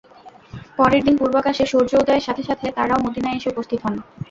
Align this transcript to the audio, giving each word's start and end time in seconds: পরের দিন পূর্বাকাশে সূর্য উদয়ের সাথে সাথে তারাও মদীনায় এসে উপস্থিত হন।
পরের 0.77 1.01
দিন 1.03 1.15
পূর্বাকাশে 1.19 1.65
সূর্য 1.71 1.91
উদয়ের 1.97 2.25
সাথে 2.27 2.43
সাথে 2.49 2.65
তারাও 2.77 3.03
মদীনায় 3.05 3.37
এসে 3.39 3.51
উপস্থিত 3.51 3.79
হন। 3.83 3.95